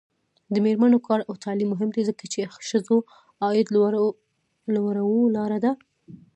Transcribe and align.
د 0.53 0.55
میرمنو 0.65 0.97
کار 1.07 1.19
او 1.27 1.33
تعلیم 1.43 1.69
مهم 1.73 1.89
دی 1.95 2.01
ځکه 2.09 2.23
چې 2.33 2.39
ښځو 2.69 2.97
عاید 3.43 3.67
لوړولو 4.69 5.33
لاره 5.35 5.57
ده. 5.63 5.71